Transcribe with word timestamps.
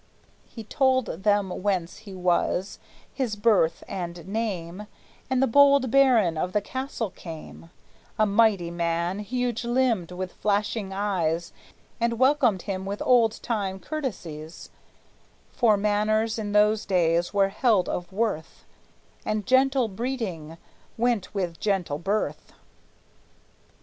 He 0.47 0.63
told 0.63 1.05
them 1.21 1.61
whence 1.61 1.99
he 2.07 2.15
was, 2.15 2.79
his 3.13 3.35
birth 3.35 3.83
and 3.87 4.27
name; 4.27 4.87
And 5.29 5.43
the 5.43 5.45
bold 5.45 5.91
baron 5.91 6.39
of 6.39 6.53
the 6.53 6.59
castle 6.59 7.11
came, 7.11 7.69
A 8.17 8.25
mighty 8.25 8.71
man, 8.71 9.19
huge 9.19 9.63
limbed, 9.63 10.11
with 10.11 10.33
flashing 10.33 10.91
eyes, 10.91 11.53
And 11.99 12.17
welcomed 12.17 12.63
him 12.63 12.83
with 12.83 13.03
old 13.05 13.43
time 13.43 13.79
courtesies; 13.79 14.71
For 15.51 15.77
manners, 15.77 16.39
in 16.39 16.51
those 16.53 16.83
days, 16.87 17.31
were 17.31 17.49
held 17.49 17.87
of 17.87 18.11
worth, 18.11 18.65
And 19.23 19.45
gentle 19.45 19.87
breeding 19.87 20.57
went 20.97 21.31
with 21.35 21.59
gentle 21.59 21.99
birth. 21.99 22.53